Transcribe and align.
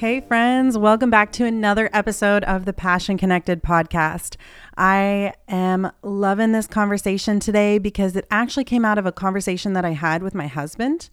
Hey, 0.00 0.22
friends, 0.22 0.78
welcome 0.78 1.10
back 1.10 1.30
to 1.32 1.44
another 1.44 1.90
episode 1.92 2.42
of 2.44 2.64
the 2.64 2.72
Passion 2.72 3.18
Connected 3.18 3.62
podcast. 3.62 4.36
I 4.74 5.34
am 5.46 5.92
loving 6.02 6.52
this 6.52 6.66
conversation 6.66 7.38
today 7.38 7.76
because 7.76 8.16
it 8.16 8.26
actually 8.30 8.64
came 8.64 8.86
out 8.86 8.96
of 8.96 9.04
a 9.04 9.12
conversation 9.12 9.74
that 9.74 9.84
I 9.84 9.90
had 9.90 10.22
with 10.22 10.34
my 10.34 10.46
husband. 10.46 11.10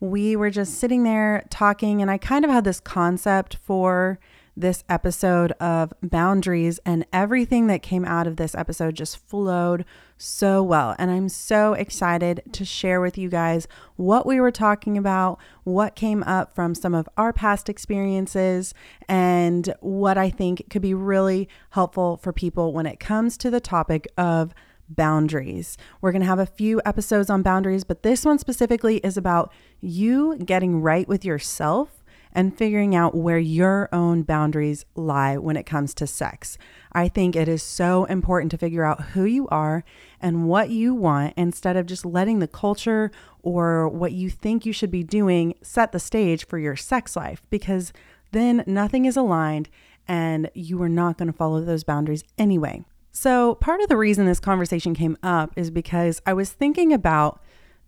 We 0.00 0.36
were 0.36 0.48
just 0.48 0.78
sitting 0.78 1.02
there 1.02 1.44
talking, 1.50 2.00
and 2.00 2.10
I 2.10 2.16
kind 2.16 2.46
of 2.46 2.50
had 2.50 2.64
this 2.64 2.80
concept 2.80 3.56
for 3.56 4.18
this 4.56 4.84
episode 4.88 5.52
of 5.60 5.92
boundaries, 6.02 6.80
and 6.86 7.04
everything 7.12 7.66
that 7.66 7.82
came 7.82 8.06
out 8.06 8.26
of 8.26 8.36
this 8.36 8.54
episode 8.54 8.94
just 8.94 9.18
flowed 9.18 9.84
so 10.20 10.62
well. 10.62 10.94
And 10.98 11.10
I'm 11.10 11.28
so 11.28 11.72
excited 11.72 12.42
to 12.52 12.64
share 12.64 13.00
with 13.00 13.16
you 13.16 13.28
guys 13.28 13.66
what 13.96 14.26
we 14.26 14.40
were 14.40 14.50
talking 14.50 14.98
about, 14.98 15.38
what 15.64 15.96
came 15.96 16.22
up 16.24 16.54
from 16.54 16.74
some 16.74 16.94
of 16.94 17.08
our 17.16 17.32
past 17.32 17.68
experiences, 17.68 18.74
and 19.08 19.72
what 19.80 20.18
I 20.18 20.30
think 20.30 20.68
could 20.68 20.82
be 20.82 20.94
really 20.94 21.48
helpful 21.70 22.16
for 22.18 22.32
people 22.32 22.72
when 22.72 22.86
it 22.86 23.00
comes 23.00 23.36
to 23.38 23.50
the 23.50 23.60
topic 23.60 24.06
of 24.18 24.54
boundaries. 24.90 25.78
We're 26.00 26.12
going 26.12 26.22
to 26.22 26.28
have 26.28 26.38
a 26.38 26.46
few 26.46 26.82
episodes 26.84 27.30
on 27.30 27.42
boundaries, 27.42 27.84
but 27.84 28.02
this 28.02 28.24
one 28.24 28.38
specifically 28.38 28.98
is 28.98 29.16
about 29.16 29.52
you 29.80 30.36
getting 30.36 30.82
right 30.82 31.08
with 31.08 31.24
yourself 31.24 31.99
and 32.32 32.56
figuring 32.56 32.94
out 32.94 33.14
where 33.14 33.38
your 33.38 33.88
own 33.92 34.22
boundaries 34.22 34.84
lie 34.94 35.36
when 35.36 35.56
it 35.56 35.66
comes 35.66 35.94
to 35.94 36.06
sex. 36.06 36.56
I 36.92 37.08
think 37.08 37.34
it 37.34 37.48
is 37.48 37.62
so 37.62 38.04
important 38.04 38.50
to 38.52 38.58
figure 38.58 38.84
out 38.84 39.00
who 39.00 39.24
you 39.24 39.48
are 39.48 39.84
and 40.20 40.48
what 40.48 40.70
you 40.70 40.94
want 40.94 41.34
instead 41.36 41.76
of 41.76 41.86
just 41.86 42.04
letting 42.04 42.38
the 42.38 42.48
culture 42.48 43.10
or 43.42 43.88
what 43.88 44.12
you 44.12 44.30
think 44.30 44.66
you 44.66 44.72
should 44.72 44.90
be 44.90 45.02
doing 45.02 45.54
set 45.62 45.92
the 45.92 46.00
stage 46.00 46.46
for 46.46 46.58
your 46.58 46.76
sex 46.76 47.16
life 47.16 47.42
because 47.50 47.92
then 48.32 48.62
nothing 48.66 49.04
is 49.04 49.16
aligned 49.16 49.68
and 50.06 50.50
you 50.54 50.80
are 50.82 50.88
not 50.88 51.18
going 51.18 51.30
to 51.30 51.36
follow 51.36 51.60
those 51.60 51.84
boundaries 51.84 52.24
anyway. 52.38 52.84
So, 53.12 53.56
part 53.56 53.80
of 53.80 53.88
the 53.88 53.96
reason 53.96 54.26
this 54.26 54.40
conversation 54.40 54.94
came 54.94 55.16
up 55.22 55.52
is 55.56 55.70
because 55.70 56.22
I 56.24 56.32
was 56.32 56.50
thinking 56.50 56.92
about 56.92 57.40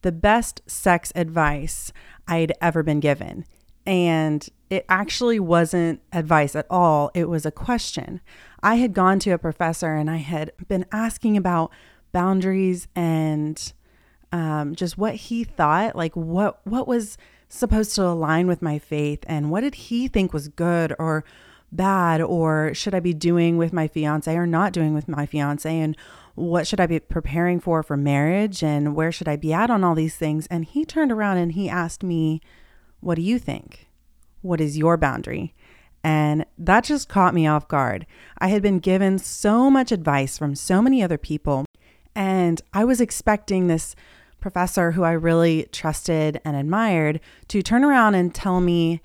the 0.02 0.12
best 0.12 0.62
sex 0.66 1.12
advice 1.14 1.92
I'd 2.26 2.52
ever 2.60 2.82
been 2.82 3.00
given. 3.00 3.44
And 3.86 4.48
it 4.70 4.84
actually 4.88 5.38
wasn't 5.40 6.00
advice 6.12 6.56
at 6.56 6.66
all, 6.70 7.10
it 7.14 7.28
was 7.28 7.44
a 7.44 7.50
question. 7.50 8.20
I 8.62 8.76
had 8.76 8.94
gone 8.94 9.18
to 9.20 9.30
a 9.30 9.38
professor 9.38 9.94
and 9.94 10.10
I 10.10 10.18
had 10.18 10.52
been 10.68 10.86
asking 10.92 11.36
about 11.36 11.72
boundaries 12.12 12.88
and 12.94 13.72
um, 14.32 14.74
just 14.74 14.96
what 14.96 15.14
he 15.14 15.44
thought, 15.44 15.94
like 15.94 16.16
what 16.16 16.66
what 16.66 16.88
was 16.88 17.18
supposed 17.48 17.94
to 17.96 18.06
align 18.06 18.46
with 18.46 18.62
my 18.62 18.78
faith, 18.78 19.24
and 19.26 19.50
what 19.50 19.60
did 19.60 19.74
he 19.74 20.08
think 20.08 20.32
was 20.32 20.48
good 20.48 20.94
or 20.98 21.22
bad, 21.70 22.20
or 22.22 22.72
should 22.72 22.94
I 22.94 23.00
be 23.00 23.12
doing 23.12 23.58
with 23.58 23.72
my 23.72 23.88
fiance 23.88 24.34
or 24.34 24.46
not 24.46 24.72
doing 24.72 24.94
with 24.94 25.06
my 25.06 25.26
fiance, 25.26 25.78
and 25.78 25.96
what 26.34 26.66
should 26.66 26.80
I 26.80 26.86
be 26.86 26.98
preparing 26.98 27.60
for 27.60 27.82
for 27.82 27.96
marriage, 27.96 28.62
and 28.62 28.94
where 28.94 29.12
should 29.12 29.28
I 29.28 29.36
be 29.36 29.52
at 29.52 29.70
on 29.70 29.84
all 29.84 29.94
these 29.94 30.16
things? 30.16 30.46
And 30.46 30.64
he 30.64 30.86
turned 30.86 31.12
around 31.12 31.36
and 31.36 31.52
he 31.52 31.68
asked 31.68 32.02
me, 32.02 32.40
what 33.02 33.16
do 33.16 33.22
you 33.22 33.38
think? 33.38 33.88
What 34.40 34.60
is 34.60 34.78
your 34.78 34.96
boundary? 34.96 35.54
And 36.04 36.46
that 36.58 36.84
just 36.84 37.08
caught 37.08 37.34
me 37.34 37.46
off 37.46 37.68
guard. 37.68 38.06
I 38.38 38.48
had 38.48 38.62
been 38.62 38.78
given 38.78 39.18
so 39.18 39.70
much 39.70 39.92
advice 39.92 40.38
from 40.38 40.54
so 40.54 40.80
many 40.80 41.02
other 41.02 41.18
people, 41.18 41.64
and 42.14 42.60
I 42.72 42.84
was 42.84 43.00
expecting 43.00 43.66
this 43.66 43.94
professor 44.40 44.92
who 44.92 45.04
I 45.04 45.12
really 45.12 45.68
trusted 45.70 46.40
and 46.44 46.56
admired 46.56 47.20
to 47.48 47.62
turn 47.62 47.84
around 47.84 48.14
and 48.14 48.34
tell 48.34 48.60
me, 48.60 49.00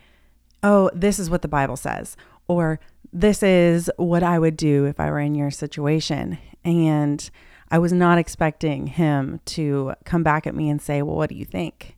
oh, 0.63 0.89
this 0.93 1.19
is 1.19 1.29
what 1.29 1.43
the 1.43 1.47
Bible 1.47 1.77
says, 1.77 2.17
or 2.47 2.79
this 3.13 3.43
is 3.43 3.91
what 3.97 4.23
I 4.23 4.39
would 4.39 4.57
do 4.57 4.85
if 4.85 4.99
I 4.99 5.11
were 5.11 5.19
in 5.19 5.35
your 5.35 5.51
situation. 5.51 6.39
And 6.63 7.29
I 7.69 7.79
was 7.79 7.93
not 7.93 8.17
expecting 8.17 8.87
him 8.87 9.39
to 9.45 9.93
come 10.05 10.23
back 10.23 10.47
at 10.47 10.55
me 10.55 10.69
and 10.69 10.81
say, 10.81 11.01
well, 11.01 11.15
what 11.15 11.29
do 11.29 11.35
you 11.35 11.45
think? 11.45 11.96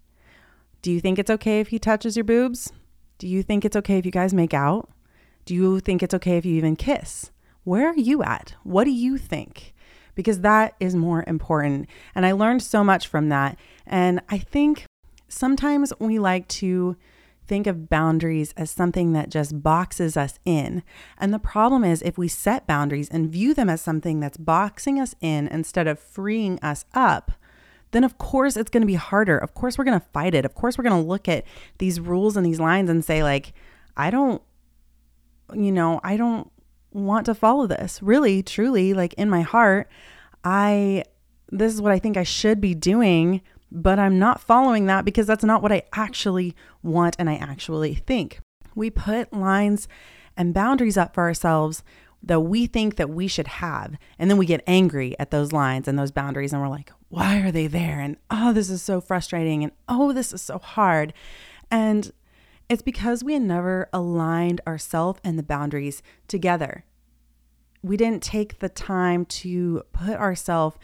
Do 0.81 0.91
you 0.91 0.99
think 0.99 1.19
it's 1.19 1.31
okay 1.31 1.59
if 1.59 1.69
he 1.69 1.79
touches 1.79 2.15
your 2.15 2.23
boobs? 2.23 2.71
Do 3.17 3.27
you 3.27 3.43
think 3.43 3.65
it's 3.65 3.75
okay 3.75 3.97
if 3.97 4.05
you 4.05 4.11
guys 4.11 4.33
make 4.33 4.53
out? 4.53 4.89
Do 5.45 5.53
you 5.53 5.79
think 5.79 6.01
it's 6.01 6.13
okay 6.13 6.37
if 6.37 6.45
you 6.45 6.55
even 6.55 6.75
kiss? 6.75 7.31
Where 7.63 7.89
are 7.89 7.97
you 7.97 8.23
at? 8.23 8.55
What 8.63 8.85
do 8.85 8.91
you 8.91 9.17
think? 9.17 9.73
Because 10.15 10.39
that 10.41 10.75
is 10.79 10.95
more 10.95 11.23
important. 11.27 11.89
And 12.15 12.25
I 12.25 12.31
learned 12.31 12.63
so 12.63 12.83
much 12.83 13.07
from 13.07 13.29
that. 13.29 13.57
And 13.85 14.21
I 14.29 14.37
think 14.37 14.85
sometimes 15.27 15.91
we 15.99 16.17
like 16.17 16.47
to 16.47 16.95
think 17.45 17.67
of 17.67 17.89
boundaries 17.89 18.53
as 18.55 18.69
something 18.69 19.11
that 19.13 19.29
just 19.29 19.61
boxes 19.61 20.15
us 20.15 20.39
in. 20.45 20.83
And 21.17 21.33
the 21.33 21.39
problem 21.39 21.83
is, 21.83 22.01
if 22.03 22.17
we 22.17 22.27
set 22.27 22.67
boundaries 22.67 23.09
and 23.09 23.31
view 23.31 23.53
them 23.53 23.69
as 23.69 23.81
something 23.81 24.19
that's 24.19 24.37
boxing 24.37 24.99
us 24.99 25.15
in 25.19 25.47
instead 25.47 25.87
of 25.87 25.99
freeing 25.99 26.59
us 26.59 26.85
up, 26.93 27.31
then 27.91 28.03
of 28.03 28.17
course 28.17 28.55
it's 28.55 28.69
going 28.69 28.81
to 28.81 28.87
be 28.87 28.95
harder. 28.95 29.37
Of 29.37 29.53
course 29.53 29.77
we're 29.77 29.85
going 29.85 29.99
to 29.99 30.05
fight 30.13 30.33
it. 30.33 30.45
Of 30.45 30.55
course 30.55 30.77
we're 30.77 30.83
going 30.83 31.01
to 31.01 31.07
look 31.07 31.27
at 31.27 31.45
these 31.77 31.99
rules 31.99 32.37
and 32.37 32.45
these 32.45 32.59
lines 32.59 32.89
and 32.89 33.03
say 33.03 33.23
like 33.23 33.53
I 33.97 34.09
don't 34.09 34.41
you 35.53 35.71
know, 35.71 35.99
I 36.03 36.15
don't 36.17 36.51
want 36.91 37.25
to 37.25 37.33
follow 37.35 37.67
this. 37.67 38.01
Really, 38.01 38.43
truly, 38.43 38.93
like 38.93 39.13
in 39.15 39.29
my 39.29 39.41
heart, 39.41 39.89
I 40.43 41.03
this 41.51 41.73
is 41.73 41.81
what 41.81 41.91
I 41.91 41.99
think 41.99 42.17
I 42.17 42.23
should 42.23 42.61
be 42.61 42.75
doing, 42.75 43.41
but 43.71 43.99
I'm 43.99 44.19
not 44.19 44.41
following 44.41 44.85
that 44.85 45.05
because 45.05 45.27
that's 45.27 45.43
not 45.43 45.61
what 45.61 45.71
I 45.71 45.83
actually 45.93 46.55
want 46.83 47.15
and 47.17 47.29
I 47.29 47.35
actually 47.35 47.95
think. 47.95 48.39
We 48.75 48.89
put 48.89 49.33
lines 49.33 49.87
and 50.37 50.53
boundaries 50.53 50.97
up 50.97 51.13
for 51.13 51.23
ourselves 51.23 51.83
that 52.21 52.41
we 52.41 52.67
think 52.67 52.97
that 52.97 53.09
we 53.09 53.27
should 53.27 53.47
have. 53.47 53.95
And 54.17 54.29
then 54.29 54.37
we 54.37 54.45
get 54.45 54.63
angry 54.67 55.17
at 55.19 55.31
those 55.31 55.51
lines 55.51 55.87
and 55.87 55.97
those 55.97 56.11
boundaries 56.11 56.53
and 56.53 56.61
we're 56.61 56.67
like, 56.67 56.91
why 57.09 57.41
are 57.41 57.51
they 57.51 57.67
there? 57.67 57.99
And 57.99 58.17
oh, 58.29 58.53
this 58.53 58.69
is 58.69 58.81
so 58.81 59.01
frustrating. 59.01 59.63
And 59.63 59.73
oh, 59.87 60.13
this 60.13 60.31
is 60.33 60.41
so 60.41 60.59
hard. 60.59 61.13
And 61.69 62.11
it's 62.69 62.81
because 62.83 63.23
we 63.23 63.33
had 63.33 63.41
never 63.41 63.89
aligned 63.91 64.61
ourselves 64.67 65.19
and 65.23 65.37
the 65.37 65.43
boundaries 65.43 66.01
together. 66.27 66.85
We 67.81 67.97
didn't 67.97 68.23
take 68.23 68.59
the 68.59 68.69
time 68.69 69.25
to 69.25 69.83
put 69.91 70.17
ourselves 70.17 70.77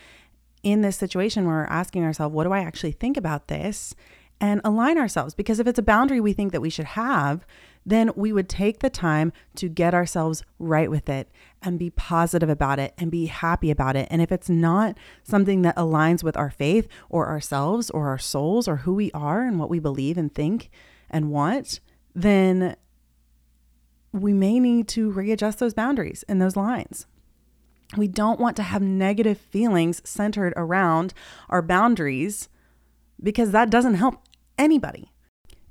in 0.63 0.81
this 0.81 0.97
situation 0.97 1.45
where 1.45 1.57
we're 1.57 1.65
asking 1.65 2.03
ourselves, 2.03 2.33
what 2.33 2.45
do 2.45 2.51
I 2.51 2.61
actually 2.61 2.93
think 2.93 3.17
about 3.17 3.47
this? 3.47 3.93
And 4.41 4.61
align 4.63 4.97
ourselves. 4.97 5.33
Because 5.33 5.59
if 5.59 5.67
it's 5.67 5.79
a 5.79 5.83
boundary 5.83 6.19
we 6.19 6.33
think 6.33 6.51
that 6.51 6.61
we 6.61 6.69
should 6.69 6.85
have, 6.85 7.45
then 7.85 8.11
we 8.15 8.33
would 8.33 8.49
take 8.49 8.79
the 8.79 8.89
time 8.89 9.31
to 9.55 9.69
get 9.69 9.93
ourselves 9.93 10.43
right 10.57 10.89
with 10.89 11.07
it 11.07 11.29
and 11.61 11.77
be 11.77 11.91
positive 11.91 12.49
about 12.49 12.79
it 12.79 12.93
and 12.97 13.11
be 13.11 13.27
happy 13.27 13.69
about 13.69 13.95
it. 13.95 14.07
And 14.09 14.21
if 14.21 14.31
it's 14.31 14.49
not 14.49 14.97
something 15.23 15.61
that 15.61 15.75
aligns 15.75 16.23
with 16.23 16.35
our 16.35 16.49
faith 16.49 16.87
or 17.09 17.27
ourselves 17.27 17.89
or 17.91 18.07
our 18.07 18.17
souls 18.17 18.67
or 18.67 18.77
who 18.77 18.93
we 18.93 19.11
are 19.11 19.43
and 19.43 19.59
what 19.59 19.69
we 19.69 19.79
believe 19.79 20.17
and 20.17 20.33
think 20.33 20.69
and 21.09 21.31
want, 21.31 21.79
then 22.15 22.75
we 24.11 24.33
may 24.33 24.59
need 24.59 24.87
to 24.87 25.11
readjust 25.11 25.59
those 25.59 25.73
boundaries 25.73 26.23
and 26.27 26.41
those 26.41 26.55
lines. 26.55 27.05
We 27.97 28.07
don't 28.07 28.39
want 28.39 28.55
to 28.57 28.63
have 28.63 28.81
negative 28.81 29.37
feelings 29.37 30.01
centered 30.03 30.53
around 30.55 31.13
our 31.49 31.61
boundaries 31.61 32.49
because 33.21 33.51
that 33.51 33.69
doesn't 33.69 33.95
help 33.95 34.24
anybody. 34.57 35.11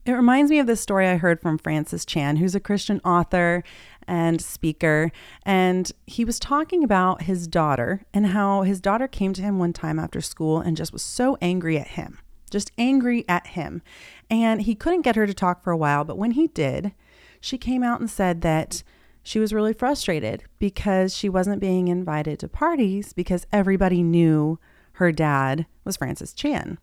It 0.07 0.13
reminds 0.13 0.51
me 0.51 0.59
of 0.59 0.67
this 0.67 0.83
story 0.83 1.09
I 1.09 1.17
heard 1.17 1.41
from 1.41 1.57
Francis 1.57 2.05
Chan, 2.05 2.37
who's 2.37 2.55
a 2.55 2.61
Christian 2.61 3.01
author 3.07 3.65
and 4.07 4.41
speaker. 4.41 5.11
And 5.47 5.91
he 6.07 6.27
was 6.27 6.39
talking 6.39 6.85
about 6.85 7.23
his 7.23 7.49
daughter 7.49 8.05
and 8.13 8.27
how 8.27 8.63
his 8.63 8.83
daughter 8.83 9.09
came 9.09 9.33
to 9.33 9.43
him 9.43 9.59
one 9.59 9.73
time 9.73 9.99
after 9.99 10.21
school 10.21 10.61
and 10.61 10.77
just 10.77 10.93
was 10.93 11.03
so 11.03 11.39
angry 11.41 11.79
at 11.79 11.89
him, 11.89 12.19
just 12.51 12.71
angry 12.77 13.25
at 13.29 13.49
him. 13.49 13.81
And 14.29 14.63
he 14.63 14.75
couldn't 14.75 15.03
get 15.03 15.17
her 15.17 15.27
to 15.27 15.33
talk 15.33 15.65
for 15.65 15.71
a 15.71 15.77
while. 15.77 16.05
But 16.05 16.19
when 16.19 16.33
he 16.33 16.49
did, 16.49 16.93
she 17.41 17.57
came 17.57 17.83
out 17.83 18.01
and 18.01 18.11
said 18.11 18.43
that 18.43 18.83
she 19.23 19.39
was 19.39 19.55
really 19.55 19.73
frustrated 19.73 20.45
because 20.59 21.17
she 21.17 21.31
wasn't 21.31 21.63
being 21.63 21.89
invited 21.89 22.39
to 22.41 22.49
parties 22.49 23.15
because 23.15 23.47
everybody 23.51 24.03
knew 24.03 24.59
her 24.93 25.13
dad 25.13 25.65
was 25.83 25.97
Francis 25.97 26.35
Chan. 26.35 26.79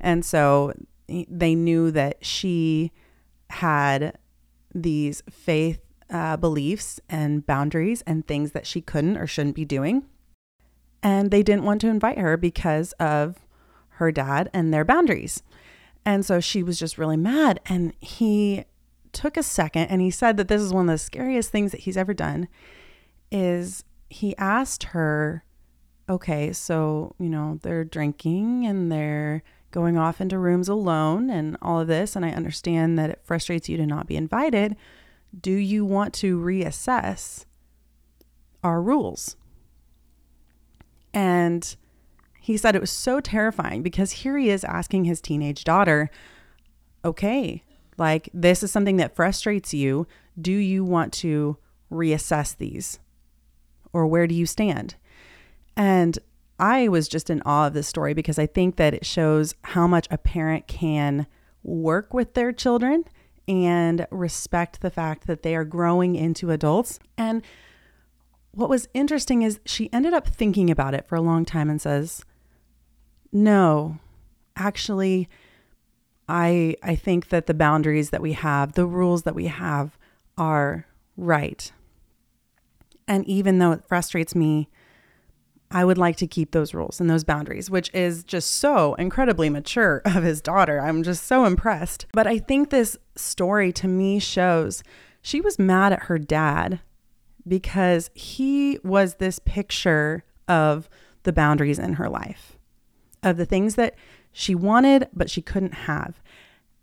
And 0.00 0.24
so 0.24 0.72
they 1.28 1.54
knew 1.54 1.90
that 1.90 2.24
she 2.24 2.92
had 3.50 4.18
these 4.74 5.22
faith 5.30 5.80
uh, 6.10 6.36
beliefs 6.36 7.00
and 7.08 7.46
boundaries 7.46 8.02
and 8.02 8.26
things 8.26 8.52
that 8.52 8.66
she 8.66 8.80
couldn't 8.80 9.16
or 9.16 9.26
shouldn't 9.26 9.56
be 9.56 9.64
doing. 9.64 10.04
And 11.02 11.30
they 11.30 11.42
didn't 11.42 11.64
want 11.64 11.80
to 11.80 11.88
invite 11.88 12.18
her 12.18 12.36
because 12.36 12.92
of 12.92 13.46
her 13.96 14.12
dad 14.12 14.50
and 14.52 14.72
their 14.72 14.84
boundaries. 14.84 15.42
And 16.04 16.24
so 16.24 16.40
she 16.40 16.62
was 16.62 16.78
just 16.78 16.98
really 16.98 17.16
mad. 17.16 17.60
And 17.66 17.92
he 18.00 18.64
took 19.12 19.36
a 19.36 19.42
second 19.42 19.86
and 19.86 20.00
he 20.00 20.10
said 20.10 20.36
that 20.36 20.48
this 20.48 20.62
is 20.62 20.72
one 20.72 20.88
of 20.88 20.94
the 20.94 20.98
scariest 20.98 21.50
things 21.50 21.72
that 21.72 21.82
he's 21.82 21.96
ever 21.96 22.14
done 22.14 22.48
is 23.30 23.84
he 24.08 24.36
asked 24.36 24.84
her, 24.84 25.44
okay, 26.08 26.52
so, 26.52 27.14
you 27.18 27.28
know, 27.28 27.58
they're 27.62 27.84
drinking 27.84 28.66
and 28.66 28.90
they're 28.90 29.42
going 29.72 29.98
off 29.98 30.20
into 30.20 30.38
rooms 30.38 30.68
alone 30.68 31.28
and 31.28 31.56
all 31.60 31.80
of 31.80 31.88
this. 31.88 32.14
And 32.14 32.24
I 32.24 32.30
understand 32.30 32.98
that 32.98 33.10
it 33.10 33.20
frustrates 33.24 33.68
you 33.68 33.76
to 33.78 33.86
not 33.86 34.06
be 34.06 34.16
invited. 34.16 34.76
Do 35.38 35.52
you 35.52 35.84
want 35.84 36.14
to 36.14 36.38
reassess 36.38 37.46
our 38.62 38.80
rules? 38.80 39.36
And 41.12 41.74
he 42.40 42.56
said 42.56 42.76
it 42.76 42.80
was 42.80 42.90
so 42.90 43.20
terrifying 43.20 43.82
because 43.82 44.12
here 44.12 44.38
he 44.38 44.50
is 44.50 44.64
asking 44.64 45.04
his 45.04 45.20
teenage 45.20 45.64
daughter, 45.64 46.10
okay, 47.04 47.64
like 47.96 48.28
this 48.32 48.62
is 48.62 48.70
something 48.70 48.96
that 48.96 49.16
frustrates 49.16 49.74
you. 49.74 50.06
Do 50.40 50.52
you 50.52 50.84
want 50.84 51.12
to 51.14 51.56
reassess 51.90 52.56
these? 52.56 52.98
Or 53.92 54.06
where 54.06 54.26
do 54.26 54.34
you 54.34 54.46
stand? 54.46 54.96
And 55.76 56.18
I 56.58 56.88
was 56.88 57.08
just 57.08 57.30
in 57.30 57.42
awe 57.44 57.66
of 57.66 57.74
this 57.74 57.88
story 57.88 58.14
because 58.14 58.38
I 58.38 58.46
think 58.46 58.76
that 58.76 58.94
it 58.94 59.04
shows 59.04 59.54
how 59.64 59.86
much 59.86 60.06
a 60.10 60.18
parent 60.18 60.66
can 60.66 61.26
work 61.62 62.14
with 62.14 62.34
their 62.34 62.52
children 62.52 63.04
and 63.48 64.06
respect 64.10 64.80
the 64.80 64.90
fact 64.90 65.26
that 65.26 65.42
they 65.42 65.56
are 65.56 65.64
growing 65.64 66.14
into 66.14 66.50
adults. 66.50 66.98
And 67.18 67.42
what 68.52 68.68
was 68.68 68.88
interesting 68.94 69.42
is 69.42 69.60
she 69.64 69.92
ended 69.92 70.14
up 70.14 70.28
thinking 70.28 70.70
about 70.70 70.94
it 70.94 71.06
for 71.06 71.16
a 71.16 71.22
long 71.22 71.44
time 71.44 71.68
and 71.68 71.80
says, 71.80 72.24
"No, 73.32 73.98
actually 74.56 75.28
I 76.28 76.76
I 76.82 76.94
think 76.94 77.28
that 77.28 77.46
the 77.46 77.54
boundaries 77.54 78.10
that 78.10 78.22
we 78.22 78.32
have, 78.32 78.72
the 78.72 78.86
rules 78.86 79.22
that 79.24 79.34
we 79.34 79.46
have 79.46 79.98
are 80.38 80.86
right. 81.16 81.72
And 83.08 83.26
even 83.26 83.58
though 83.58 83.72
it 83.72 83.86
frustrates 83.86 84.34
me, 84.34 84.68
I 85.72 85.84
would 85.84 85.98
like 85.98 86.16
to 86.16 86.26
keep 86.26 86.52
those 86.52 86.74
rules 86.74 87.00
and 87.00 87.08
those 87.08 87.24
boundaries, 87.24 87.70
which 87.70 87.92
is 87.94 88.24
just 88.24 88.52
so 88.52 88.94
incredibly 88.94 89.48
mature 89.48 90.02
of 90.04 90.22
his 90.22 90.40
daughter. 90.40 90.80
I'm 90.80 91.02
just 91.02 91.26
so 91.26 91.44
impressed. 91.44 92.06
But 92.12 92.26
I 92.26 92.38
think 92.38 92.70
this 92.70 92.96
story 93.16 93.72
to 93.72 93.88
me 93.88 94.18
shows 94.18 94.82
she 95.22 95.40
was 95.40 95.58
mad 95.58 95.92
at 95.92 96.04
her 96.04 96.18
dad 96.18 96.80
because 97.46 98.10
he 98.14 98.78
was 98.84 99.14
this 99.14 99.38
picture 99.38 100.24
of 100.48 100.88
the 101.22 101.32
boundaries 101.32 101.78
in 101.78 101.94
her 101.94 102.08
life, 102.08 102.58
of 103.22 103.36
the 103.36 103.46
things 103.46 103.74
that 103.76 103.94
she 104.32 104.54
wanted, 104.54 105.08
but 105.12 105.30
she 105.30 105.42
couldn't 105.42 105.74
have. 105.74 106.20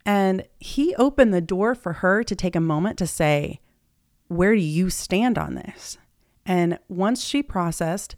And 0.06 0.46
he 0.60 0.96
opened 0.96 1.34
the 1.34 1.42
door 1.42 1.76
for 1.76 1.94
her 1.94 2.24
to 2.24 2.36
take 2.36 2.56
a 2.56 2.62
moment 2.62 2.98
to 3.00 3.08
say, 3.08 3.60
Where 4.28 4.56
do 4.56 4.62
you 4.62 4.90
stand 4.90 5.38
on 5.38 5.56
this? 5.56 5.98
And 6.46 6.80
once 6.88 7.24
she 7.24 7.44
processed, 7.44 8.16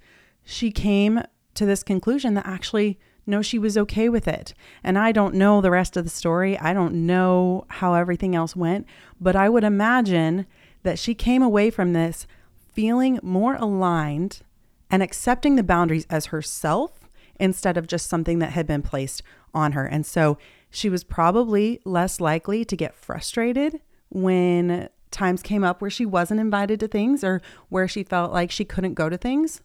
she 0.52 0.72
came 0.72 1.22
to 1.54 1.66
this 1.66 1.84
conclusion 1.84 2.34
that 2.34 2.46
actually, 2.46 3.00
no, 3.26 3.42
she 3.42 3.58
was 3.58 3.78
okay 3.78 4.10
with 4.10 4.28
it. 4.28 4.54
And 4.84 4.98
I 4.98 5.12
don't 5.12 5.36
know 5.36 5.62
the 5.62 5.72
rest 5.72 5.96
of 5.96 6.04
the 6.04 6.10
story. 6.10 6.58
I 6.58 6.74
don't 6.74 7.06
know 7.06 7.66
how 7.70 7.94
everything 7.94 8.36
else 8.36 8.56
went, 8.56 8.86
but 9.20 9.36
I 9.36 9.50
would 9.50 9.64
imagine 9.64 10.46
that 10.84 11.00
she 11.00 11.14
came 11.14 11.42
away 11.42 11.70
from 11.70 11.94
this 11.94 12.28
feeling 12.74 13.20
more 13.22 13.56
aligned 13.56 14.42
and 14.90 15.02
accepting 15.02 15.56
the 15.56 15.64
boundaries 15.64 16.08
as 16.10 16.28
herself 16.28 17.08
instead 17.40 17.78
of 17.78 17.88
just 17.88 18.10
something 18.10 18.40
that 18.40 18.52
had 18.52 18.68
been 18.68 18.82
placed 18.82 19.24
on 19.54 19.72
her. 19.72 19.86
And 19.86 20.06
so 20.06 20.38
she 20.70 20.90
was 20.90 21.04
probably 21.04 21.80
less 21.86 22.20
likely 22.20 22.66
to 22.66 22.76
get 22.76 22.96
frustrated 22.96 23.82
when 24.10 24.90
times 25.12 25.42
came 25.42 25.64
up 25.64 25.82
where 25.82 25.90
she 25.90 26.06
wasn't 26.06 26.40
invited 26.40 26.80
to 26.80 26.88
things 26.88 27.24
or 27.24 27.42
where 27.70 27.88
she 27.88 28.04
felt 28.04 28.32
like 28.32 28.52
she 28.52 28.66
couldn't 28.66 28.94
go 28.94 29.10
to 29.10 29.18
things 29.18 29.62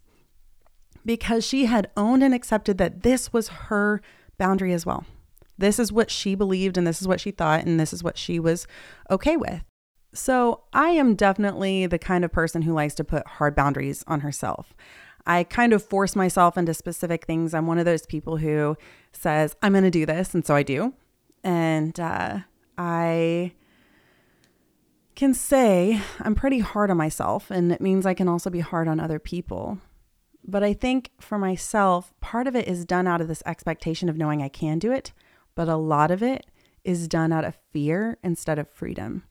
because 1.07 1.47
she 1.47 1.67
had 1.67 1.91
owned 1.97 2.23
and 2.23 2.35
accepted 2.35 2.77
that 2.79 3.03
this 3.03 3.33
was 3.33 3.49
her 3.49 4.03
boundary 4.37 4.73
as 4.73 4.85
well. 4.85 5.07
This 5.57 5.79
is 5.79 5.93
what 5.93 6.11
she 6.11 6.35
believed 6.35 6.77
and 6.77 6.87
this 6.87 7.01
is 7.01 7.09
what 7.09 7.21
she 7.21 7.31
thought 7.31 7.65
and 7.65 7.81
this 7.81 7.93
is 7.93 8.05
what 8.05 8.19
she 8.19 8.39
was 8.39 8.67
okay 9.11 9.37
with. 9.37 9.63
So, 10.13 10.63
I 10.73 10.91
am 10.91 11.15
definitely 11.15 11.87
the 11.87 11.99
kind 11.99 12.25
of 12.25 12.33
person 12.33 12.63
who 12.63 12.73
likes 12.73 12.95
to 12.95 13.05
put 13.05 13.27
hard 13.27 13.55
boundaries 13.55 14.03
on 14.07 14.21
herself. 14.21 14.75
I 15.27 15.45
kind 15.45 15.73
of 15.73 15.83
force 15.83 16.17
myself 16.17 16.57
into 16.57 16.73
specific 16.73 17.27
things. 17.27 17.53
I'm 17.53 17.67
one 17.67 17.79
of 17.79 17.85
those 17.85 18.07
people 18.07 18.39
who 18.39 18.77
says, 19.13 19.57
I'm 19.61 19.73
going 19.73 19.85
to 19.85 19.91
do 19.91 20.07
this. 20.07 20.35
And 20.35 20.47
so 20.47 20.55
I 20.55 20.63
do. 20.63 20.95
And 21.43 21.99
uh, 21.99 22.41
I 22.79 23.53
can 25.17 25.35
say 25.35 26.01
I'm 26.21 26.35
pretty 26.35 26.61
hard 26.61 26.91
on 26.91 26.97
myself. 26.97 27.51
And 27.51 27.73
it 27.73 27.81
means 27.81 28.07
I 28.07 28.15
can 28.15 28.29
also 28.29 28.51
be 28.51 28.61
hard 28.61 28.89
on 28.89 29.01
other 29.01 29.19
people. 29.19 29.81
But 30.47 30.63
I 30.63 30.73
think 30.73 31.11
for 31.21 31.39
myself, 31.39 32.15
part 32.21 32.47
of 32.47 32.55
it 32.55 32.69
is 32.69 32.85
done 32.85 33.07
out 33.07 33.21
of 33.21 33.29
this 33.29 33.43
expectation 33.45 34.09
of 34.09 34.17
knowing 34.17 34.43
I 34.43 34.49
can 34.49 34.79
do 34.79 34.93
it. 34.93 35.13
But 35.55 35.69
a 35.69 35.77
lot 35.77 36.11
of 36.11 36.23
it 36.23 36.47
is 36.85 37.09
done 37.09 37.33
out 37.33 37.45
of 37.45 37.59
fear 37.73 38.17
instead 38.23 38.59
of 38.59 38.71
freedom. 38.71 39.25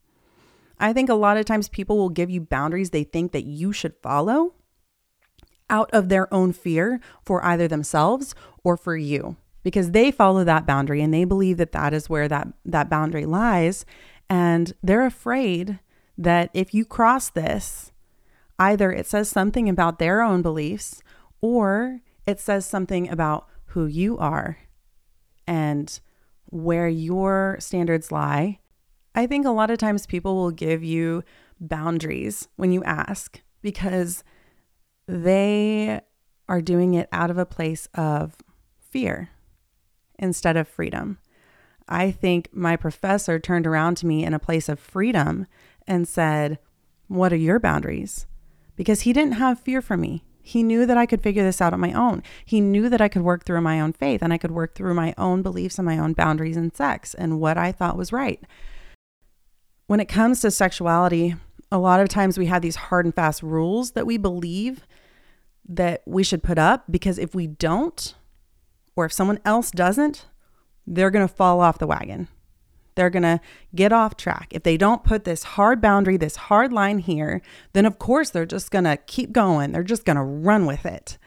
I 0.78 0.92
think 0.92 1.08
a 1.08 1.14
lot 1.14 1.38
of 1.38 1.46
times 1.46 1.68
people 1.70 1.96
will 1.96 2.10
give 2.10 2.28
you 2.28 2.40
boundaries 2.42 2.90
they 2.90 3.04
think 3.04 3.32
that 3.32 3.44
you 3.44 3.72
should 3.72 3.94
follow 4.02 4.52
out 5.70 5.90
of 5.92 6.08
their 6.08 6.32
own 6.32 6.52
fear 6.52 7.00
for 7.24 7.44
either 7.44 7.66
themselves 7.66 8.34
or 8.62 8.76
for 8.76 8.96
you 8.96 9.36
because 9.62 9.90
they 9.90 10.10
follow 10.10 10.44
that 10.44 10.66
boundary 10.66 11.02
and 11.02 11.12
they 11.12 11.24
believe 11.24 11.56
that 11.56 11.72
that 11.72 11.92
is 11.92 12.08
where 12.08 12.28
that 12.28 12.46
that 12.64 12.88
boundary 12.88 13.26
lies 13.26 13.84
and 14.28 14.74
they're 14.82 15.06
afraid 15.06 15.80
that 16.16 16.50
if 16.54 16.72
you 16.72 16.84
cross 16.84 17.30
this 17.30 17.90
either 18.60 18.92
it 18.92 19.06
says 19.06 19.28
something 19.28 19.68
about 19.68 19.98
their 19.98 20.22
own 20.22 20.40
beliefs 20.40 21.02
or 21.40 22.00
it 22.26 22.40
says 22.40 22.66
something 22.66 23.08
about 23.08 23.46
who 23.66 23.86
you 23.86 24.18
are 24.18 24.58
and 25.46 26.00
where 26.46 26.88
your 26.88 27.56
standards 27.58 28.10
lie 28.10 28.58
i 29.14 29.26
think 29.26 29.46
a 29.46 29.50
lot 29.50 29.70
of 29.70 29.78
times 29.78 30.06
people 30.06 30.36
will 30.36 30.50
give 30.50 30.82
you 30.82 31.22
boundaries 31.60 32.48
when 32.56 32.72
you 32.72 32.82
ask 32.84 33.40
because 33.62 34.22
they 35.08 36.00
are 36.48 36.60
doing 36.60 36.94
it 36.94 37.08
out 37.12 37.30
of 37.30 37.38
a 37.38 37.46
place 37.46 37.88
of 37.94 38.36
fear 38.78 39.30
instead 40.18 40.56
of 40.56 40.68
freedom. 40.68 41.18
I 41.88 42.10
think 42.10 42.48
my 42.52 42.76
professor 42.76 43.38
turned 43.38 43.66
around 43.66 43.96
to 43.98 44.06
me 44.06 44.24
in 44.24 44.34
a 44.34 44.38
place 44.38 44.68
of 44.68 44.80
freedom 44.80 45.46
and 45.86 46.08
said, 46.08 46.58
What 47.06 47.32
are 47.32 47.36
your 47.36 47.60
boundaries? 47.60 48.26
Because 48.74 49.02
he 49.02 49.12
didn't 49.12 49.34
have 49.34 49.60
fear 49.60 49.80
for 49.80 49.96
me. 49.96 50.24
He 50.46 50.62
knew 50.62 50.86
that 50.86 50.96
I 50.96 51.06
could 51.06 51.24
figure 51.24 51.42
this 51.42 51.60
out 51.60 51.72
on 51.72 51.80
my 51.80 51.92
own. 51.92 52.22
He 52.44 52.60
knew 52.60 52.88
that 52.88 53.00
I 53.00 53.08
could 53.08 53.22
work 53.22 53.44
through 53.44 53.62
my 53.62 53.80
own 53.80 53.92
faith 53.92 54.22
and 54.22 54.32
I 54.32 54.38
could 54.38 54.52
work 54.52 54.76
through 54.76 54.94
my 54.94 55.12
own 55.18 55.42
beliefs 55.42 55.76
and 55.76 55.84
my 55.84 55.98
own 55.98 56.12
boundaries 56.12 56.56
in 56.56 56.72
sex 56.72 57.14
and 57.14 57.40
what 57.40 57.58
I 57.58 57.72
thought 57.72 57.96
was 57.96 58.12
right. 58.12 58.40
When 59.88 59.98
it 59.98 60.04
comes 60.04 60.40
to 60.42 60.52
sexuality, 60.52 61.34
a 61.72 61.78
lot 61.78 61.98
of 61.98 62.08
times 62.08 62.38
we 62.38 62.46
have 62.46 62.62
these 62.62 62.76
hard 62.76 63.04
and 63.06 63.12
fast 63.12 63.42
rules 63.42 63.90
that 63.92 64.06
we 64.06 64.18
believe 64.18 64.86
that 65.68 66.02
we 66.06 66.22
should 66.22 66.44
put 66.44 66.58
up 66.58 66.84
because 66.88 67.18
if 67.18 67.34
we 67.34 67.48
don't, 67.48 68.14
or 68.94 69.04
if 69.04 69.12
someone 69.12 69.40
else 69.44 69.72
doesn't, 69.72 70.26
they're 70.86 71.10
going 71.10 71.26
to 71.26 71.34
fall 71.34 71.60
off 71.60 71.78
the 71.78 71.88
wagon. 71.88 72.28
They're 72.96 73.10
going 73.10 73.22
to 73.22 73.40
get 73.74 73.92
off 73.92 74.16
track. 74.16 74.48
If 74.50 74.64
they 74.64 74.76
don't 74.76 75.04
put 75.04 75.24
this 75.24 75.42
hard 75.44 75.80
boundary, 75.80 76.16
this 76.16 76.36
hard 76.36 76.72
line 76.72 76.98
here, 76.98 77.40
then 77.72 77.86
of 77.86 77.98
course 77.98 78.30
they're 78.30 78.46
just 78.46 78.70
going 78.70 78.84
to 78.84 78.96
keep 78.96 79.32
going. 79.32 79.72
They're 79.72 79.84
just 79.84 80.04
going 80.04 80.16
to 80.16 80.22
run 80.22 80.66
with 80.66 80.84
it. 80.84 81.18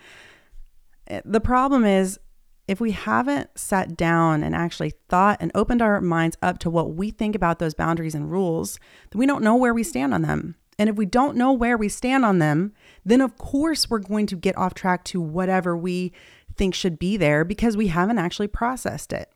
Eh, 1.07 1.21
the 1.23 1.39
problem 1.39 1.85
is, 1.85 2.19
if 2.67 2.79
we 2.79 2.91
haven't 2.91 3.49
sat 3.57 3.97
down 3.97 4.43
and 4.43 4.53
actually 4.53 4.93
thought 5.09 5.37
and 5.39 5.51
opened 5.55 5.81
our 5.81 5.99
minds 6.01 6.37
up 6.43 6.59
to 6.59 6.69
what 6.69 6.93
we 6.93 7.09
think 7.09 7.35
about 7.35 7.57
those 7.57 7.73
boundaries 7.73 8.13
and 8.13 8.31
rules, 8.31 8.79
then 9.09 9.19
we 9.19 9.25
don't 9.25 9.43
know 9.43 9.55
where 9.55 9.73
we 9.73 9.81
stand 9.81 10.13
on 10.13 10.21
them. 10.21 10.55
And 10.77 10.87
if 10.87 10.95
we 10.95 11.05
don't 11.05 11.35
know 11.35 11.51
where 11.51 11.77
we 11.77 11.89
stand 11.89 12.23
on 12.23 12.37
them, 12.37 12.73
then 13.03 13.21
of 13.21 13.37
course 13.37 13.89
we're 13.89 13.99
going 13.99 14.27
to 14.27 14.35
get 14.35 14.57
off 14.57 14.75
track 14.75 15.03
to 15.05 15.19
whatever 15.19 15.75
we 15.75 16.13
think 16.55 16.75
should 16.75 16.99
be 16.99 17.17
there 17.17 17.43
because 17.43 17.75
we 17.75 17.87
haven't 17.87 18.19
actually 18.19 18.47
processed 18.47 19.13
it. 19.13 19.31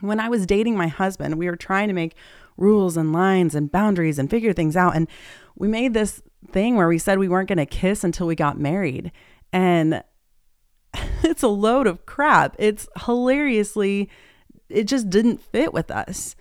When 0.00 0.20
I 0.20 0.28
was 0.28 0.46
dating 0.46 0.76
my 0.76 0.88
husband, 0.88 1.38
we 1.38 1.48
were 1.48 1.56
trying 1.56 1.88
to 1.88 1.94
make 1.94 2.14
rules 2.56 2.96
and 2.96 3.12
lines 3.12 3.54
and 3.54 3.70
boundaries 3.70 4.18
and 4.18 4.30
figure 4.30 4.52
things 4.52 4.76
out. 4.76 4.96
And 4.96 5.08
we 5.56 5.68
made 5.68 5.94
this 5.94 6.22
thing 6.50 6.76
where 6.76 6.88
we 6.88 6.98
said 6.98 7.18
we 7.18 7.28
weren't 7.28 7.48
going 7.48 7.58
to 7.58 7.66
kiss 7.66 8.04
until 8.04 8.26
we 8.26 8.34
got 8.34 8.58
married. 8.58 9.12
And 9.52 10.02
it's 11.22 11.42
a 11.42 11.48
load 11.48 11.86
of 11.86 12.06
crap. 12.06 12.56
It's 12.58 12.88
hilariously, 13.04 14.08
it 14.68 14.84
just 14.84 15.08
didn't 15.08 15.42
fit 15.42 15.72
with 15.72 15.90
us 15.90 16.36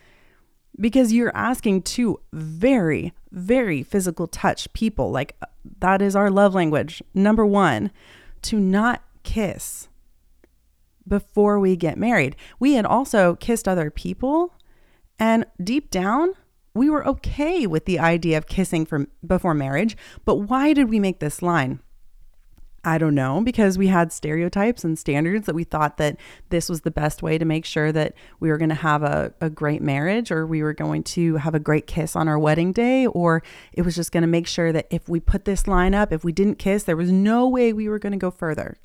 because 0.79 1.13
you're 1.13 1.35
asking 1.35 1.81
two 1.83 2.19
very, 2.33 3.13
very 3.31 3.83
physical 3.83 4.27
touch 4.27 4.71
people. 4.73 5.11
Like, 5.11 5.35
uh, 5.41 5.47
that 5.79 6.01
is 6.01 6.15
our 6.15 6.29
love 6.29 6.53
language. 6.53 7.01
Number 7.13 7.45
one, 7.45 7.91
to 8.43 8.59
not 8.59 9.03
kiss 9.23 9.89
before 11.07 11.59
we 11.59 11.75
get 11.75 11.97
married. 11.97 12.35
We 12.59 12.73
had 12.73 12.85
also 12.85 13.35
kissed 13.35 13.67
other 13.67 13.89
people, 13.89 14.53
and 15.19 15.45
deep 15.63 15.89
down, 15.89 16.33
we 16.73 16.89
were 16.89 17.07
okay 17.07 17.65
with 17.65 17.85
the 17.85 17.99
idea 17.99 18.37
of 18.37 18.45
kissing 18.47 18.85
from 18.85 19.07
before 19.25 19.53
marriage. 19.53 19.97
But 20.25 20.35
why 20.35 20.73
did 20.73 20.89
we 20.89 20.99
make 20.99 21.19
this 21.19 21.41
line? 21.41 21.79
I 22.83 22.97
don't 22.97 23.15
know, 23.15 23.41
because 23.41 23.77
we 23.77 23.87
had 23.87 24.13
stereotypes 24.13 24.85
and 24.85 24.97
standards 24.97 25.45
that 25.47 25.55
we 25.55 25.65
thought 25.65 25.97
that 25.97 26.17
this 26.51 26.69
was 26.69 26.81
the 26.81 26.91
best 26.91 27.21
way 27.21 27.37
to 27.37 27.43
make 27.43 27.65
sure 27.65 27.91
that 27.91 28.13
we 28.39 28.49
were 28.49 28.57
going 28.57 28.69
to 28.69 28.75
have 28.75 29.03
a, 29.03 29.33
a 29.41 29.49
great 29.49 29.81
marriage 29.81 30.31
or 30.31 30.45
we 30.47 30.63
were 30.63 30.73
going 30.73 31.03
to 31.03 31.35
have 31.35 31.53
a 31.53 31.59
great 31.59 31.85
kiss 31.85 32.15
on 32.15 32.29
our 32.29 32.39
wedding 32.39 32.71
day, 32.71 33.05
or 33.07 33.43
it 33.73 33.81
was 33.81 33.95
just 33.95 34.13
going 34.13 34.21
to 34.21 34.27
make 34.27 34.47
sure 34.47 34.71
that 34.71 34.87
if 34.89 35.09
we 35.09 35.19
put 35.19 35.43
this 35.43 35.67
line 35.67 35.93
up, 35.93 36.13
if 36.13 36.23
we 36.23 36.31
didn't 36.31 36.59
kiss, 36.59 36.83
there 36.83 36.95
was 36.95 37.11
no 37.11 37.45
way 37.49 37.73
we 37.73 37.89
were 37.89 37.99
going 37.99 38.13
to 38.13 38.17
go 38.17 38.31
further. 38.31 38.77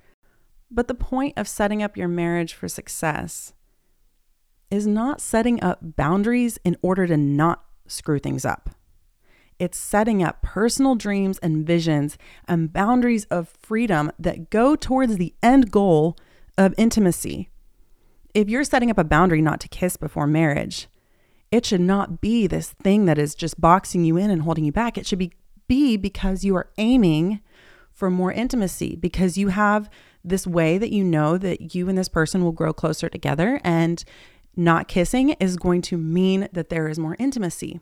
But 0.75 0.89
the 0.89 0.95
point 0.95 1.35
of 1.37 1.47
setting 1.47 1.83
up 1.83 1.99
your 1.99 2.09
marriage 2.09 2.55
for 2.55 2.67
success 2.67 3.53
is 4.71 4.87
not 4.87 5.21
setting 5.21 5.63
up 5.63 5.81
boundaries 5.83 6.59
in 6.65 6.79
order 6.81 7.07
to 7.07 7.17
not 7.19 7.63
screw 7.87 8.19
things 8.19 8.47
up. 8.47 8.71
It's 9.59 9.77
setting 9.77 10.23
up 10.23 10.41
personal 10.41 10.95
dreams 10.95 11.39
and 11.39 11.67
visions 11.67 12.17
and 12.49 12.73
boundaries 12.73 13.27
of 13.27 13.53
freedom 13.61 14.11
that 14.19 14.49
go 14.49 14.75
towards 14.75 15.19
the 15.19 15.35
end 15.43 15.71
goal 15.71 16.17
of 16.57 16.75
intimacy. 16.79 17.51
If 18.33 18.49
you're 18.49 18.65
setting 18.65 18.91
up 18.91 18.97
a 18.97 19.05
boundary 19.05 19.43
not 19.43 19.61
to 19.61 19.69
kiss 19.69 19.99
before 19.99 20.27
marriage, 20.27 20.89
it 21.51 21.67
should 21.67 21.83
not 21.83 22.23
be 22.23 22.47
this 22.47 22.71
thing 22.83 23.05
that 23.05 23.19
is 23.19 23.35
just 23.35 23.61
boxing 23.61 24.07
you 24.07 24.17
in 24.17 24.31
and 24.31 24.43
holding 24.43 24.65
you 24.65 24.73
back. 24.73 24.97
It 24.97 25.07
should 25.07 25.19
be, 25.19 25.33
be 25.69 25.99
because 25.99 26.45
you 26.45 26.57
are 26.57 26.71
aiming 26.79 27.43
for 27.93 28.09
more 28.09 28.33
intimacy, 28.33 28.97
because 28.97 29.37
you 29.37 29.49
have 29.49 29.91
this 30.25 30.47
way 30.47 30.79
that 30.79 30.93
you 30.93 31.05
know 31.05 31.39
that 31.39 31.75
you 31.75 31.89
and 31.89 31.99
this 31.99 32.09
person 32.09 32.43
will 32.43 32.53
grow 32.53 32.73
closer 32.73 33.09
together. 33.09 33.61
And 33.65 34.05
not 34.55 34.89
kissing 34.89 35.31
is 35.41 35.57
going 35.57 35.83
to 35.83 35.97
mean 35.97 36.49
that 36.53 36.69
there 36.69 36.89
is 36.89 36.99
more 36.99 37.17
intimacy 37.19 37.81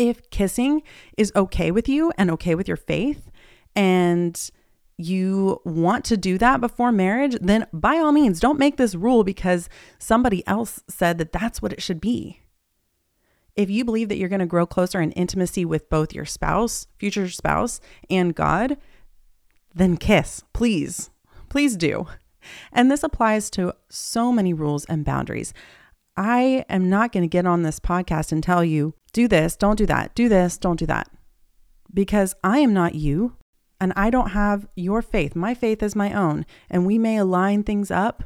if 0.00 0.30
kissing 0.30 0.82
is 1.18 1.30
okay 1.36 1.70
with 1.70 1.86
you 1.86 2.10
and 2.16 2.30
okay 2.30 2.54
with 2.54 2.66
your 2.66 2.76
faith 2.78 3.30
and 3.76 4.50
you 4.96 5.60
want 5.64 6.06
to 6.06 6.16
do 6.16 6.38
that 6.38 6.60
before 6.60 6.90
marriage, 6.90 7.36
then 7.40 7.66
by 7.72 7.96
all 7.96 8.10
means, 8.10 8.40
don't 8.40 8.58
make 8.58 8.78
this 8.78 8.94
rule 8.94 9.24
because 9.24 9.68
somebody 9.98 10.46
else 10.46 10.82
said 10.88 11.18
that 11.18 11.32
that's 11.32 11.60
what 11.60 11.72
it 11.72 11.82
should 11.82 12.00
be. 12.00 12.40
If 13.56 13.68
you 13.68 13.84
believe 13.84 14.08
that 14.08 14.16
you're 14.16 14.30
going 14.30 14.40
to 14.40 14.46
grow 14.46 14.64
closer 14.64 15.02
in 15.02 15.12
intimacy 15.12 15.66
with 15.66 15.90
both 15.90 16.14
your 16.14 16.24
spouse, 16.24 16.86
future 16.98 17.28
spouse, 17.28 17.78
and 18.08 18.34
God, 18.34 18.78
then 19.74 19.98
kiss, 19.98 20.44
please. 20.54 21.10
Please 21.50 21.76
do. 21.76 22.06
And 22.72 22.90
this 22.90 23.02
applies 23.02 23.50
to 23.50 23.74
so 23.90 24.32
many 24.32 24.54
rules 24.54 24.86
and 24.86 25.04
boundaries. 25.04 25.52
I 26.16 26.64
am 26.70 26.88
not 26.88 27.12
going 27.12 27.22
to 27.22 27.28
get 27.28 27.46
on 27.46 27.62
this 27.62 27.78
podcast 27.78 28.32
and 28.32 28.42
tell 28.42 28.64
you 28.64 28.94
do 29.12 29.28
this, 29.28 29.56
don't 29.56 29.76
do 29.76 29.86
that, 29.86 30.14
do 30.14 30.28
this, 30.28 30.56
don't 30.56 30.78
do 30.78 30.86
that. 30.86 31.10
Because 31.92 32.34
I 32.42 32.60
am 32.60 32.72
not 32.72 32.94
you 32.94 33.36
and 33.80 33.92
I 33.96 34.08
don't 34.08 34.30
have 34.30 34.66
your 34.74 35.02
faith. 35.02 35.36
My 35.36 35.52
faith 35.52 35.82
is 35.82 35.94
my 35.94 36.12
own. 36.12 36.46
And 36.70 36.86
we 36.86 36.98
may 36.98 37.18
align 37.18 37.62
things 37.62 37.90
up 37.90 38.24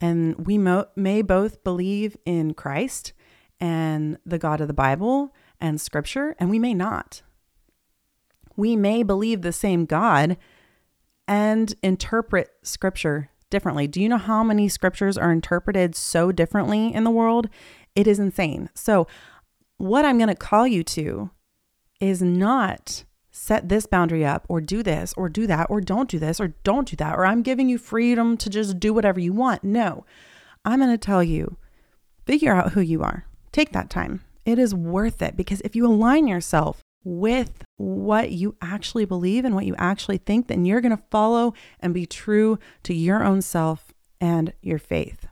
and 0.00 0.46
we 0.46 0.58
mo- 0.58 0.88
may 0.96 1.22
both 1.22 1.64
believe 1.64 2.16
in 2.24 2.54
Christ 2.54 3.12
and 3.60 4.18
the 4.24 4.38
God 4.38 4.60
of 4.60 4.68
the 4.68 4.74
Bible 4.74 5.34
and 5.60 5.80
scripture, 5.80 6.36
and 6.38 6.50
we 6.50 6.58
may 6.58 6.74
not. 6.74 7.22
We 8.56 8.76
may 8.76 9.02
believe 9.02 9.42
the 9.42 9.52
same 9.52 9.86
God 9.86 10.36
and 11.28 11.74
interpret 11.82 12.50
scripture 12.62 13.30
differently. 13.50 13.86
Do 13.86 14.00
you 14.00 14.08
know 14.08 14.18
how 14.18 14.42
many 14.42 14.68
scriptures 14.68 15.16
are 15.16 15.30
interpreted 15.30 15.94
so 15.94 16.32
differently 16.32 16.92
in 16.92 17.04
the 17.04 17.10
world? 17.10 17.48
It 17.94 18.06
is 18.06 18.18
insane. 18.18 18.70
So, 18.74 19.06
what 19.76 20.04
I'm 20.04 20.18
going 20.18 20.28
to 20.28 20.34
call 20.34 20.66
you 20.66 20.82
to 20.82 21.30
is 22.00 22.20
not 22.20 23.04
set 23.30 23.68
this 23.68 23.86
boundary 23.86 24.24
up 24.24 24.44
or 24.48 24.60
do 24.60 24.82
this 24.82 25.14
or 25.16 25.28
do 25.28 25.46
that 25.46 25.68
or 25.70 25.80
don't 25.80 26.10
do 26.10 26.18
this 26.18 26.40
or 26.40 26.48
don't 26.64 26.88
do 26.88 26.96
that 26.96 27.16
or 27.16 27.24
I'm 27.24 27.42
giving 27.42 27.68
you 27.68 27.78
freedom 27.78 28.36
to 28.38 28.50
just 28.50 28.80
do 28.80 28.92
whatever 28.92 29.20
you 29.20 29.32
want. 29.32 29.62
No, 29.62 30.04
I'm 30.64 30.80
going 30.80 30.90
to 30.90 30.98
tell 30.98 31.22
you 31.22 31.56
figure 32.26 32.54
out 32.54 32.72
who 32.72 32.80
you 32.80 33.02
are. 33.02 33.26
Take 33.52 33.72
that 33.72 33.90
time. 33.90 34.24
It 34.44 34.58
is 34.58 34.74
worth 34.74 35.22
it 35.22 35.36
because 35.36 35.60
if 35.60 35.76
you 35.76 35.86
align 35.86 36.26
yourself 36.26 36.80
with 37.04 37.62
what 37.78 38.30
you 38.30 38.54
actually 38.60 39.06
believe 39.06 39.44
and 39.44 39.54
what 39.54 39.66
you 39.66 39.74
actually 39.78 40.18
think, 40.18 40.48
then 40.48 40.64
you're 40.64 40.80
going 40.80 40.96
to 40.96 41.02
follow 41.10 41.54
and 41.80 41.94
be 41.94 42.06
true 42.06 42.58
to 42.82 42.92
your 42.94 43.24
own 43.24 43.40
self 43.40 43.94
and 44.20 44.52
your 44.60 44.78
faith. 44.78 45.26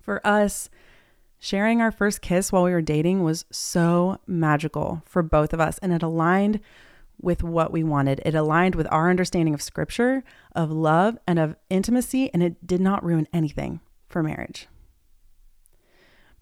For 0.00 0.26
us, 0.26 0.70
Sharing 1.44 1.80
our 1.80 1.90
first 1.90 2.20
kiss 2.20 2.52
while 2.52 2.62
we 2.62 2.70
were 2.70 2.80
dating 2.80 3.24
was 3.24 3.46
so 3.50 4.18
magical 4.28 5.02
for 5.04 5.24
both 5.24 5.52
of 5.52 5.58
us, 5.58 5.76
and 5.78 5.92
it 5.92 6.00
aligned 6.00 6.60
with 7.20 7.42
what 7.42 7.72
we 7.72 7.82
wanted. 7.82 8.22
It 8.24 8.36
aligned 8.36 8.76
with 8.76 8.86
our 8.92 9.10
understanding 9.10 9.52
of 9.52 9.60
scripture, 9.60 10.22
of 10.54 10.70
love, 10.70 11.18
and 11.26 11.40
of 11.40 11.56
intimacy, 11.68 12.30
and 12.32 12.44
it 12.44 12.64
did 12.64 12.80
not 12.80 13.02
ruin 13.02 13.26
anything 13.32 13.80
for 14.08 14.22
marriage. 14.22 14.68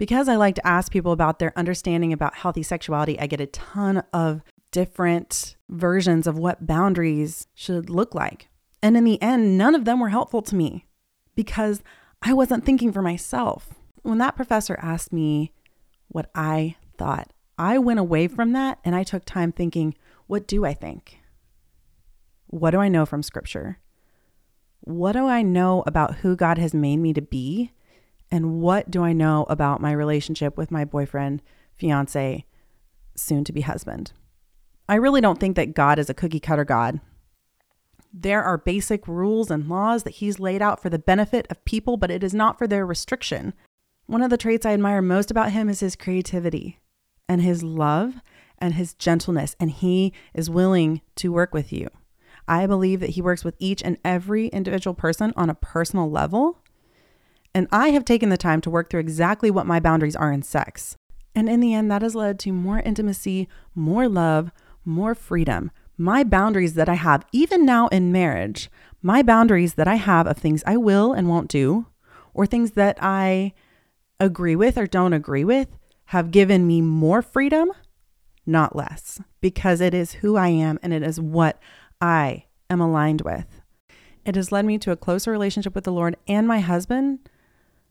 Because 0.00 0.30
I 0.30 0.36
like 0.36 0.54
to 0.54 0.66
ask 0.66 0.90
people 0.90 1.12
about 1.12 1.40
their 1.40 1.52
understanding 1.58 2.10
about 2.10 2.34
healthy 2.34 2.62
sexuality, 2.62 3.20
I 3.20 3.26
get 3.26 3.38
a 3.38 3.46
ton 3.46 4.02
of 4.14 4.40
different 4.72 5.56
versions 5.68 6.26
of 6.26 6.38
what 6.38 6.66
boundaries 6.66 7.48
should 7.54 7.90
look 7.90 8.14
like. 8.14 8.48
And 8.82 8.96
in 8.96 9.04
the 9.04 9.20
end, 9.20 9.58
none 9.58 9.74
of 9.74 9.84
them 9.84 10.00
were 10.00 10.08
helpful 10.08 10.40
to 10.40 10.56
me 10.56 10.86
because 11.34 11.82
I 12.22 12.32
wasn't 12.32 12.64
thinking 12.64 12.92
for 12.92 13.02
myself 13.02 13.74
when 14.00 14.16
that 14.16 14.36
professor 14.36 14.78
asked 14.80 15.12
me 15.12 15.52
what 16.08 16.30
I 16.34 16.76
thought, 16.96 17.30
I 17.58 17.76
went 17.76 18.00
away 18.00 18.26
from 18.26 18.54
that 18.54 18.78
and 18.82 18.94
I 18.94 19.02
took 19.02 19.26
time 19.26 19.52
thinking, 19.52 19.94
what 20.26 20.48
do 20.48 20.64
I 20.64 20.72
think? 20.72 21.18
What 22.46 22.70
do 22.70 22.78
I 22.78 22.88
know 22.88 23.04
from 23.04 23.22
scripture? 23.22 23.80
What 24.80 25.12
do 25.12 25.26
I 25.26 25.42
know 25.42 25.84
about 25.86 26.16
who 26.16 26.36
God 26.36 26.56
has 26.56 26.72
made 26.72 26.96
me 26.96 27.12
to 27.12 27.20
be? 27.20 27.72
And 28.30 28.60
what 28.60 28.90
do 28.90 29.02
I 29.02 29.12
know 29.12 29.44
about 29.48 29.80
my 29.80 29.92
relationship 29.92 30.56
with 30.56 30.70
my 30.70 30.84
boyfriend, 30.84 31.42
fiance, 31.76 32.44
soon 33.16 33.44
to 33.44 33.52
be 33.52 33.62
husband? 33.62 34.12
I 34.88 34.94
really 34.94 35.20
don't 35.20 35.38
think 35.38 35.56
that 35.56 35.74
God 35.74 35.98
is 35.98 36.10
a 36.10 36.14
cookie 36.14 36.40
cutter 36.40 36.64
God. 36.64 37.00
There 38.12 38.42
are 38.42 38.58
basic 38.58 39.06
rules 39.06 39.50
and 39.50 39.68
laws 39.68 40.02
that 40.02 40.14
He's 40.16 40.40
laid 40.40 40.62
out 40.62 40.82
for 40.82 40.90
the 40.90 40.98
benefit 40.98 41.46
of 41.48 41.64
people, 41.64 41.96
but 41.96 42.10
it 42.10 42.24
is 42.24 42.34
not 42.34 42.58
for 42.58 42.66
their 42.66 42.84
restriction. 42.84 43.54
One 44.06 44.22
of 44.22 44.30
the 44.30 44.36
traits 44.36 44.66
I 44.66 44.72
admire 44.72 45.02
most 45.02 45.30
about 45.30 45.52
him 45.52 45.68
is 45.68 45.78
his 45.78 45.94
creativity 45.94 46.80
and 47.28 47.40
his 47.40 47.62
love 47.62 48.14
and 48.58 48.74
his 48.74 48.94
gentleness, 48.94 49.54
and 49.60 49.70
he 49.70 50.12
is 50.34 50.50
willing 50.50 51.00
to 51.14 51.32
work 51.32 51.54
with 51.54 51.72
you. 51.72 51.88
I 52.48 52.66
believe 52.66 52.98
that 52.98 53.10
he 53.10 53.22
works 53.22 53.44
with 53.44 53.54
each 53.60 53.80
and 53.84 53.96
every 54.04 54.48
individual 54.48 54.94
person 54.94 55.32
on 55.36 55.48
a 55.48 55.54
personal 55.54 56.10
level. 56.10 56.58
And 57.54 57.66
I 57.72 57.88
have 57.88 58.04
taken 58.04 58.28
the 58.28 58.36
time 58.36 58.60
to 58.62 58.70
work 58.70 58.90
through 58.90 59.00
exactly 59.00 59.50
what 59.50 59.66
my 59.66 59.80
boundaries 59.80 60.16
are 60.16 60.32
in 60.32 60.42
sex. 60.42 60.96
And 61.34 61.48
in 61.48 61.60
the 61.60 61.74
end, 61.74 61.90
that 61.90 62.02
has 62.02 62.14
led 62.14 62.38
to 62.40 62.52
more 62.52 62.80
intimacy, 62.80 63.48
more 63.74 64.08
love, 64.08 64.50
more 64.84 65.14
freedom. 65.14 65.70
My 65.96 66.24
boundaries 66.24 66.74
that 66.74 66.88
I 66.88 66.94
have, 66.94 67.24
even 67.32 67.66
now 67.66 67.88
in 67.88 68.12
marriage, 68.12 68.70
my 69.02 69.22
boundaries 69.22 69.74
that 69.74 69.88
I 69.88 69.96
have 69.96 70.26
of 70.26 70.38
things 70.38 70.62
I 70.66 70.76
will 70.76 71.12
and 71.12 71.28
won't 71.28 71.50
do, 71.50 71.86
or 72.34 72.46
things 72.46 72.72
that 72.72 72.98
I 73.00 73.52
agree 74.18 74.56
with 74.56 74.78
or 74.78 74.86
don't 74.86 75.12
agree 75.12 75.44
with 75.44 75.68
have 76.06 76.30
given 76.30 76.66
me 76.66 76.80
more 76.80 77.22
freedom, 77.22 77.70
not 78.46 78.76
less, 78.76 79.20
because 79.40 79.80
it 79.80 79.94
is 79.94 80.14
who 80.14 80.36
I 80.36 80.48
am 80.48 80.78
and 80.82 80.92
it 80.92 81.02
is 81.02 81.20
what 81.20 81.60
I 82.00 82.46
am 82.68 82.80
aligned 82.80 83.22
with. 83.22 83.60
It 84.24 84.36
has 84.36 84.52
led 84.52 84.64
me 84.64 84.78
to 84.78 84.90
a 84.90 84.96
closer 84.96 85.30
relationship 85.30 85.74
with 85.74 85.84
the 85.84 85.92
Lord 85.92 86.16
and 86.28 86.46
my 86.46 86.60
husband 86.60 87.20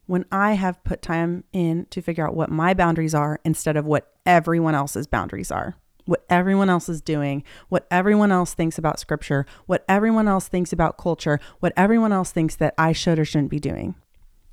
when 0.09 0.25
I 0.31 0.53
have 0.53 0.83
put 0.83 1.03
time 1.03 1.43
in 1.53 1.85
to 1.91 2.01
figure 2.01 2.27
out 2.27 2.35
what 2.35 2.49
my 2.49 2.73
boundaries 2.73 3.13
are 3.13 3.39
instead 3.45 3.77
of 3.77 3.85
what 3.85 4.11
everyone 4.25 4.73
else's 4.73 5.05
boundaries 5.05 5.51
are. 5.51 5.75
what 6.05 6.25
everyone 6.27 6.71
else 6.71 6.89
is 6.89 7.01
doing, 7.01 7.43
what 7.67 7.85
everyone 7.91 8.31
else 8.31 8.55
thinks 8.55 8.79
about 8.79 8.99
scripture, 8.99 9.45
what 9.67 9.85
everyone 9.87 10.27
else 10.27 10.47
thinks 10.47 10.73
about 10.73 10.97
culture, 10.97 11.39
what 11.59 11.71
everyone 11.77 12.11
else 12.11 12.31
thinks 12.31 12.55
that 12.55 12.73
I 12.79 12.93
should 12.93 13.19
or 13.19 13.25
shouldn't 13.25 13.51
be 13.51 13.59
doing. 13.59 13.93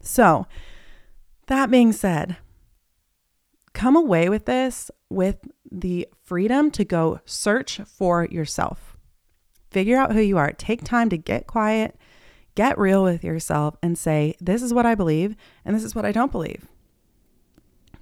So, 0.03 0.47
that 1.47 1.71
being 1.71 1.93
said, 1.93 2.37
come 3.73 3.97
away 3.97 4.29
with 4.29 4.45
this 4.45 4.91
with 5.09 5.39
the 5.73 6.07
freedom 6.25 6.71
to 6.73 6.85
go 6.85 7.21
search 7.25 7.81
for 7.87 8.27
yourself. 8.27 8.99
Figure 9.71 9.97
out 9.97 10.13
who 10.13 10.21
you 10.21 10.37
are. 10.37 10.53
Take 10.53 10.85
time 10.85 11.09
to 11.09 11.17
get 11.17 11.47
quiet, 11.47 11.97
get 12.57 12.77
real 12.79 13.05
with 13.05 13.23
yourself, 13.23 13.77
and 13.83 13.97
say, 13.97 14.35
This 14.41 14.63
is 14.63 14.75
what 14.75 14.87
I 14.87 14.97
believe, 14.97 15.37
and 15.65 15.77
this 15.77 15.85
is 15.85 15.95
what 15.95 16.05
I 16.05 16.11
don't 16.11 16.33
believe. 16.33 16.67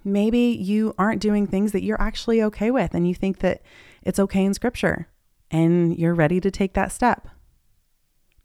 Maybe 0.02 0.38
you 0.38 0.94
aren't 0.98 1.20
doing 1.20 1.46
things 1.46 1.72
that 1.72 1.82
you're 1.82 2.00
actually 2.00 2.42
okay 2.44 2.70
with, 2.70 2.94
and 2.94 3.06
you 3.06 3.14
think 3.14 3.40
that 3.40 3.60
it's 4.02 4.18
okay 4.18 4.44
in 4.44 4.54
scripture, 4.54 5.08
and 5.50 5.96
you're 5.98 6.14
ready 6.14 6.40
to 6.40 6.50
take 6.50 6.72
that 6.74 6.92
step. 6.92 7.28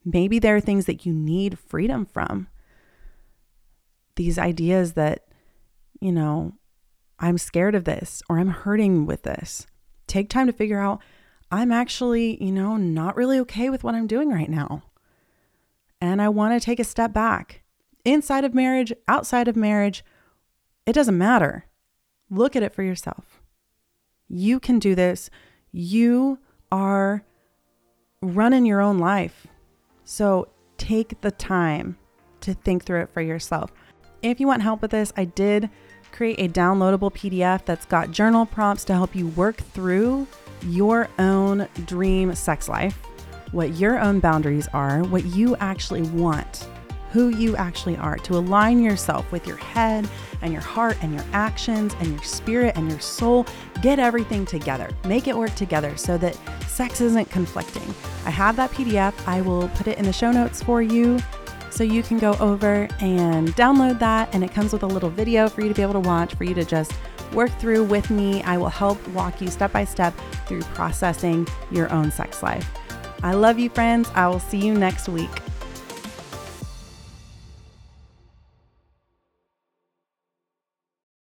Maybe 0.03 0.39
there 0.39 0.55
are 0.55 0.61
things 0.61 0.85
that 0.85 1.05
you 1.05 1.13
need 1.13 1.59
freedom 1.59 2.05
from. 2.05 2.47
These 4.15 4.37
ideas 4.37 4.93
that, 4.93 5.27
you 6.01 6.11
know, 6.11 6.53
I'm 7.19 7.37
scared 7.37 7.75
of 7.75 7.83
this 7.83 8.21
or 8.29 8.39
I'm 8.39 8.49
hurting 8.49 9.05
with 9.05 9.23
this. 9.23 9.67
Take 10.07 10.29
time 10.29 10.47
to 10.47 10.53
figure 10.53 10.79
out 10.79 11.01
I'm 11.51 11.71
actually, 11.71 12.41
you 12.43 12.51
know, 12.51 12.77
not 12.77 13.15
really 13.15 13.39
okay 13.39 13.69
with 13.69 13.83
what 13.83 13.95
I'm 13.95 14.07
doing 14.07 14.29
right 14.29 14.49
now. 14.49 14.83
And 16.01 16.21
I 16.21 16.29
want 16.29 16.59
to 16.59 16.65
take 16.65 16.79
a 16.79 16.83
step 16.83 17.13
back. 17.13 17.63
Inside 18.05 18.45
of 18.45 18.53
marriage, 18.53 18.93
outside 19.07 19.47
of 19.47 19.55
marriage, 19.55 20.03
it 20.85 20.93
doesn't 20.93 21.17
matter. 21.17 21.65
Look 22.29 22.55
at 22.55 22.63
it 22.63 22.73
for 22.73 22.83
yourself. 22.83 23.41
You 24.27 24.59
can 24.59 24.79
do 24.79 24.95
this. 24.95 25.29
You 25.71 26.39
are 26.71 27.23
running 28.21 28.65
your 28.65 28.81
own 28.81 28.97
life. 28.99 29.47
So 30.05 30.49
take 30.77 31.21
the 31.21 31.31
time 31.31 31.97
to 32.41 32.53
think 32.53 32.85
through 32.85 33.01
it 33.01 33.09
for 33.13 33.21
yourself. 33.21 33.71
If 34.21 34.39
you 34.39 34.47
want 34.47 34.61
help 34.61 34.81
with 34.81 34.91
this, 34.91 35.13
I 35.15 35.25
did 35.25 35.69
create 36.11 36.39
a 36.39 36.51
downloadable 36.51 37.13
PDF 37.13 37.65
that's 37.65 37.85
got 37.85 38.11
journal 38.11 38.45
prompts 38.45 38.83
to 38.85 38.93
help 38.93 39.15
you 39.15 39.27
work 39.27 39.57
through 39.57 40.27
your 40.63 41.09
own 41.19 41.67
dream 41.85 42.33
sex 42.35 42.67
life, 42.67 42.97
what 43.51 43.75
your 43.75 43.99
own 43.99 44.19
boundaries 44.19 44.67
are, 44.73 45.03
what 45.03 45.25
you 45.25 45.55
actually 45.57 46.03
want, 46.03 46.67
who 47.11 47.29
you 47.29 47.55
actually 47.55 47.97
are, 47.97 48.17
to 48.17 48.37
align 48.37 48.83
yourself 48.83 49.31
with 49.31 49.47
your 49.47 49.57
head 49.57 50.07
and 50.41 50.53
your 50.53 50.61
heart 50.61 50.97
and 51.01 51.13
your 51.13 51.23
actions 51.33 51.95
and 51.99 52.07
your 52.07 52.23
spirit 52.23 52.77
and 52.77 52.89
your 52.89 52.99
soul. 52.99 53.45
Get 53.81 53.99
everything 53.99 54.45
together, 54.45 54.89
make 55.05 55.27
it 55.27 55.35
work 55.35 55.53
together 55.55 55.97
so 55.97 56.17
that 56.19 56.37
sex 56.67 57.01
isn't 57.01 57.29
conflicting. 57.29 57.93
I 58.25 58.29
have 58.29 58.55
that 58.57 58.71
PDF. 58.71 59.13
I 59.27 59.41
will 59.41 59.67
put 59.69 59.87
it 59.87 59.97
in 59.97 60.05
the 60.05 60.13
show 60.13 60.31
notes 60.31 60.61
for 60.61 60.81
you. 60.81 61.19
So 61.71 61.83
you 61.83 62.01
can 62.01 62.17
go 62.17 62.33
over 62.39 62.87
and 62.99 63.49
download 63.49 63.99
that, 63.99 64.33
and 64.33 64.43
it 64.43 64.51
comes 64.51 64.73
with 64.73 64.83
a 64.83 64.87
little 64.87 65.09
video 65.09 65.47
for 65.47 65.61
you 65.61 65.69
to 65.69 65.73
be 65.73 65.83
able 65.83 65.93
to 65.93 65.99
watch, 65.99 66.33
for 66.33 66.43
you 66.43 66.55
to 66.55 66.65
just 66.65 66.93
work 67.31 67.51
through 67.59 67.83
with 67.83 68.09
me. 68.09 68.41
I 68.43 68.57
will 68.57 68.69
help 68.69 69.05
walk 69.09 69.39
you 69.39 69.49
step 69.49 69.71
by 69.71 69.85
step 69.85 70.13
through 70.47 70.61
processing 70.61 71.47
your 71.71 71.91
own 71.91 72.11
sex 72.11 72.41
life. 72.41 72.67
I 73.21 73.33
love 73.33 73.59
you, 73.59 73.69
friends. 73.69 74.09
I 74.15 74.27
will 74.27 74.39
see 74.39 74.59
you 74.59 74.73
next 74.73 75.09
week. 75.09 75.29